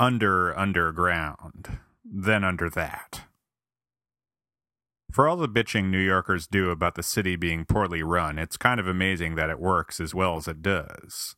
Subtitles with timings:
[0.00, 3.24] under underground, then under that.
[5.12, 8.80] For all the bitching New Yorkers do about the city being poorly run, it's kind
[8.80, 11.36] of amazing that it works as well as it does.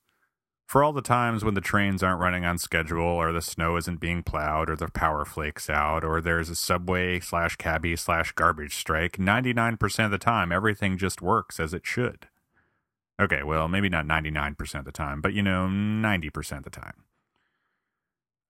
[0.69, 4.01] For all the times when the trains aren't running on schedule, or the snow isn't
[4.01, 8.76] being plowed, or the power flakes out, or there's a subway slash cabbie slash garbage
[8.76, 12.29] strike, 99% of the time everything just works as it should.
[13.21, 17.05] Okay, well, maybe not 99% of the time, but you know, 90% of the time.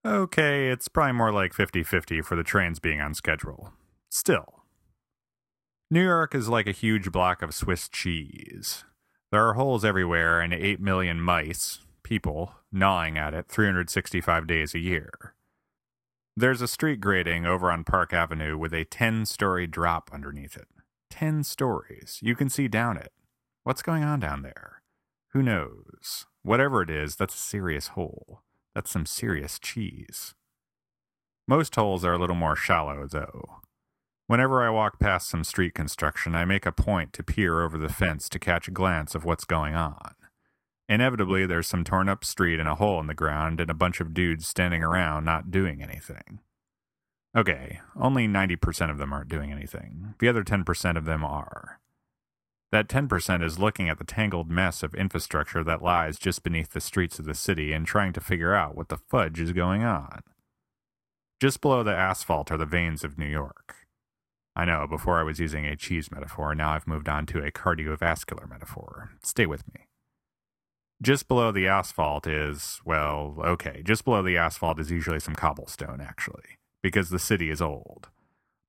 [0.05, 3.73] Okay, it's probably more like 50 50 for the trains being on schedule.
[4.11, 4.63] Still,
[5.93, 8.85] New York is like a huge block of Swiss cheese.
[9.31, 14.79] There are holes everywhere and 8 million mice, people, gnawing at it 365 days a
[14.79, 15.35] year.
[16.35, 20.69] There's a street grading over on Park Avenue with a 10 story drop underneath it.
[21.11, 22.19] 10 stories.
[22.23, 23.13] You can see down it.
[23.63, 24.83] What's going on down there?
[25.33, 26.27] Who knows?
[26.43, 28.43] Whatever it is, that's a serious hole.
[28.75, 30.35] That's some serious cheese.
[31.47, 33.61] Most holes are a little more shallow, though.
[34.27, 37.93] Whenever I walk past some street construction, I make a point to peer over the
[37.93, 40.15] fence to catch a glance of what's going on.
[40.89, 44.01] Inevitably, there's some torn up street and a hole in the ground and a bunch
[44.01, 46.39] of dudes standing around not doing anything.
[47.37, 50.15] Okay, only 90% of them aren't doing anything.
[50.19, 51.81] The other 10% of them are.
[52.73, 56.81] That 10% is looking at the tangled mess of infrastructure that lies just beneath the
[56.81, 60.23] streets of the city and trying to figure out what the fudge is going on.
[61.39, 63.75] Just below the asphalt are the veins of New York.
[64.57, 67.51] I know, before I was using a cheese metaphor, now I've moved on to a
[67.51, 69.11] cardiovascular metaphor.
[69.23, 69.87] Stay with me.
[71.03, 76.01] Just below the asphalt is, well, okay, just below the asphalt is usually some cobblestone,
[76.01, 78.09] actually, because the city is old.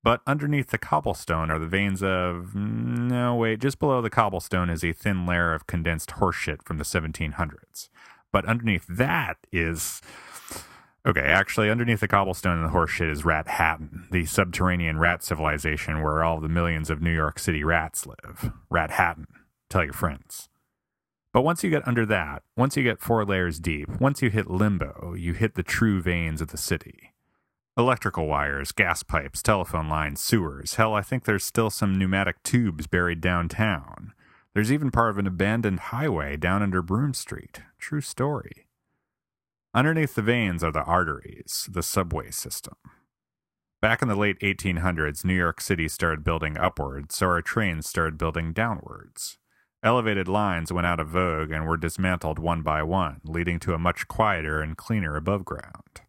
[0.04, 2.54] But underneath the cobblestone are the veins of.
[2.56, 6.84] No, wait, just below the cobblestone is a thin layer of condensed horseshit from the
[6.84, 7.90] 1700s.
[8.32, 10.02] But underneath that is
[11.06, 16.02] Okay, actually, underneath the cobblestone and the horseshit is Rat Hatton, the subterranean rat civilization
[16.02, 18.54] where all the millions of New York City rats live.
[18.70, 19.28] Rat Hatton.
[19.70, 20.48] Tell your friends.
[21.34, 24.50] But once you get under that, once you get four layers deep, once you hit
[24.50, 27.13] limbo, you hit the true veins of the city.
[27.76, 30.76] Electrical wires, gas pipes, telephone lines, sewers.
[30.76, 34.14] Hell, I think there's still some pneumatic tubes buried downtown.
[34.54, 37.62] There's even part of an abandoned highway down under Broome Street.
[37.80, 38.68] True story.
[39.74, 42.76] Underneath the veins are the arteries, the subway system.
[43.82, 48.20] Back in the late 1800s, New York City started building upwards, so our trains started
[48.20, 49.40] building downwards.
[49.82, 53.80] Elevated lines went out of vogue and were dismantled one by one, leading to a
[53.80, 56.03] much quieter and cleaner above ground.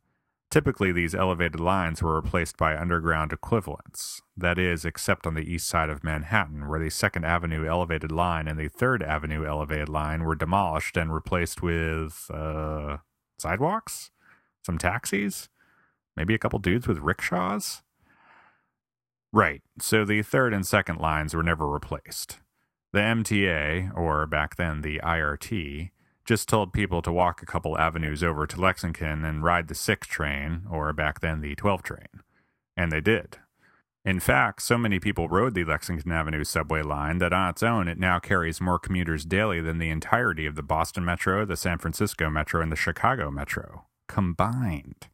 [0.55, 5.67] Typically, these elevated lines were replaced by underground equivalents, that is, except on the east
[5.67, 10.23] side of Manhattan, where the 2nd Avenue elevated line and the 3rd Avenue elevated line
[10.23, 12.99] were demolished and replaced with, uh,
[13.37, 14.13] sidewalks,
[14.65, 15.49] some taxis,
[16.17, 17.83] maybe a couple dudes with rickshaws.
[19.33, 22.39] Right, so the third and second lines were never replaced.
[22.93, 25.91] The MTA, or back then the IRT,
[26.25, 30.07] just told people to walk a couple avenues over to Lexington and ride the 6
[30.07, 32.09] train, or back then the 12 train.
[32.77, 33.39] And they did.
[34.05, 37.89] In fact, so many people rode the Lexington Avenue subway line that on its own
[37.89, 41.79] it now carries more commuters daily than the entirety of the Boston Metro, the San
[41.79, 45.09] Francisco Metro, and the Chicago Metro combined.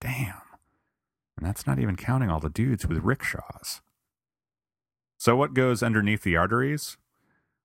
[0.00, 0.40] Damn.
[1.36, 3.80] And that's not even counting all the dudes with rickshaws.
[5.18, 6.96] So, what goes underneath the arteries?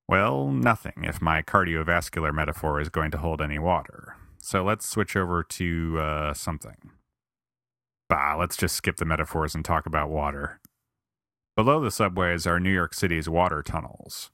[0.08, 4.16] Well, nothing if my cardiovascular metaphor is going to hold any water.
[4.38, 6.91] So, let's switch over to uh, something.
[8.09, 10.59] Bah, let's just skip the metaphors and talk about water.
[11.56, 14.31] Below the subways are New York City's water tunnels.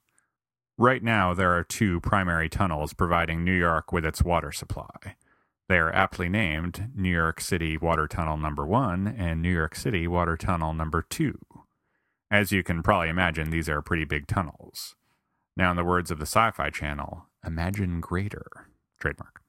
[0.76, 5.16] Right now, there are two primary tunnels providing New York with its water supply.
[5.68, 10.08] They are aptly named New York City Water Tunnel Number 1 and New York City
[10.08, 11.38] Water Tunnel Number 2.
[12.30, 14.96] As you can probably imagine, these are pretty big tunnels.
[15.60, 18.70] Now, in the words of the Sci Fi Channel, imagine greater.
[18.98, 19.42] Trademark.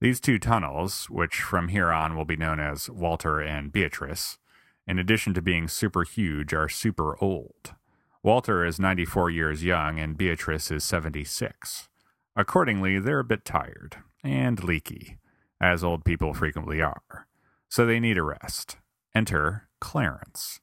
[0.00, 4.38] These two tunnels, which from here on will be known as Walter and Beatrice,
[4.86, 7.74] in addition to being super huge, are super old.
[8.22, 11.90] Walter is 94 years young and Beatrice is 76.
[12.34, 15.18] Accordingly, they're a bit tired and leaky,
[15.60, 17.26] as old people frequently are,
[17.68, 18.78] so they need a rest.
[19.14, 20.60] Enter Clarence.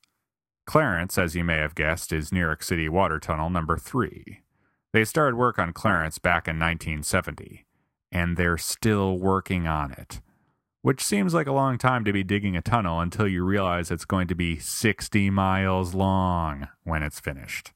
[0.65, 4.41] Clarence, as you may have guessed, is New York City Water Tunnel number 3.
[4.93, 7.65] They started work on Clarence back in 1970
[8.11, 10.21] and they're still working on it.
[10.81, 14.05] Which seems like a long time to be digging a tunnel until you realize it's
[14.05, 17.71] going to be 60 miles long when it's finished.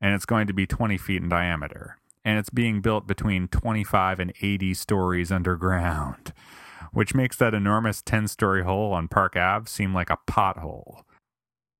[0.00, 1.98] And it's going to be 20 feet in diameter.
[2.24, 6.32] And it's being built between 25 and 80 stories underground.
[6.92, 11.02] which makes that enormous 10 story hole on Park Ave seem like a pothole.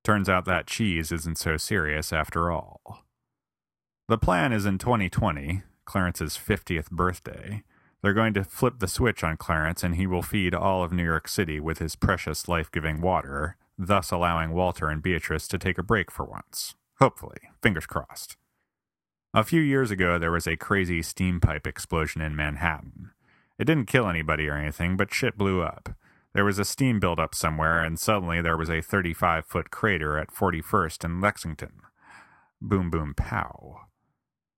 [0.07, 3.03] Turns out that cheese isn't so serious after all.
[4.07, 7.65] The plan is in 2020, Clarence's 50th birthday.
[8.01, 11.03] They're going to flip the switch on Clarence and he will feed all of New
[11.03, 15.77] York City with his precious life giving water, thus allowing Walter and Beatrice to take
[15.77, 16.77] a break for once.
[17.01, 17.39] Hopefully.
[17.61, 18.37] Fingers crossed.
[19.35, 23.11] A few years ago, there was a crazy steam pipe explosion in Manhattan.
[23.59, 25.97] It didn't kill anybody or anything, but shit blew up.
[26.37, 30.31] There was a steam buildup somewhere, and suddenly there was a 35 foot crater at
[30.31, 31.81] 41st and Lexington.
[32.61, 33.87] Boom, boom, pow.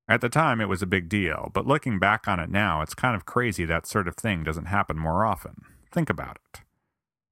[0.09, 2.95] At the time, it was a big deal, but looking back on it now, it's
[2.95, 5.63] kind of crazy that sort of thing doesn't happen more often.
[5.93, 6.63] Think about it.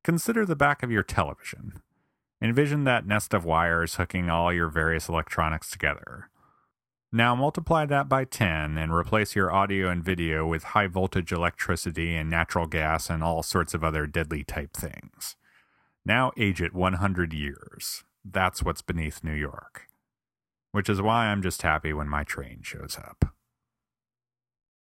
[0.05, 1.83] Consider the back of your television.
[2.41, 6.31] Envision that nest of wires hooking all your various electronics together.
[7.17, 12.15] Now multiply that by 10 and replace your audio and video with high voltage electricity
[12.15, 15.35] and natural gas and all sorts of other deadly type things.
[16.05, 18.05] Now age it 100 years.
[18.23, 19.87] That's what's beneath New York.
[20.73, 23.35] Which is why I'm just happy when my train shows up.